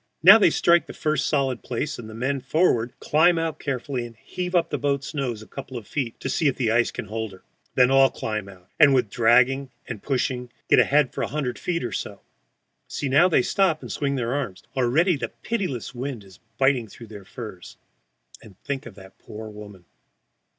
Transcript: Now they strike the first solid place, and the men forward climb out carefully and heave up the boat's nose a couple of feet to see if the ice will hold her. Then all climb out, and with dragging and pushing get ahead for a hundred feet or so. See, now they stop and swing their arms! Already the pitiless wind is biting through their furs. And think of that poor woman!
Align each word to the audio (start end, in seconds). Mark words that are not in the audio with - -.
Now 0.23 0.39
they 0.39 0.49
strike 0.49 0.87
the 0.87 0.93
first 0.93 1.27
solid 1.27 1.61
place, 1.61 1.99
and 1.99 2.09
the 2.09 2.15
men 2.15 2.41
forward 2.41 2.91
climb 2.99 3.37
out 3.37 3.59
carefully 3.59 4.03
and 4.03 4.15
heave 4.15 4.55
up 4.55 4.71
the 4.71 4.79
boat's 4.79 5.13
nose 5.13 5.43
a 5.43 5.47
couple 5.47 5.77
of 5.77 5.85
feet 5.87 6.19
to 6.21 6.27
see 6.27 6.47
if 6.47 6.55
the 6.55 6.71
ice 6.71 6.91
will 6.97 7.05
hold 7.05 7.33
her. 7.33 7.43
Then 7.75 7.91
all 7.91 8.09
climb 8.09 8.49
out, 8.49 8.67
and 8.79 8.95
with 8.95 9.11
dragging 9.11 9.69
and 9.87 10.01
pushing 10.01 10.49
get 10.69 10.79
ahead 10.79 11.13
for 11.13 11.21
a 11.21 11.27
hundred 11.27 11.59
feet 11.59 11.83
or 11.83 11.91
so. 11.91 12.21
See, 12.87 13.09
now 13.09 13.29
they 13.29 13.43
stop 13.43 13.83
and 13.83 13.91
swing 13.91 14.15
their 14.15 14.33
arms! 14.33 14.63
Already 14.75 15.17
the 15.17 15.29
pitiless 15.43 15.93
wind 15.93 16.23
is 16.23 16.39
biting 16.57 16.87
through 16.87 17.05
their 17.05 17.23
furs. 17.23 17.77
And 18.41 18.57
think 18.63 18.87
of 18.87 18.95
that 18.95 19.19
poor 19.19 19.49
woman! 19.51 19.85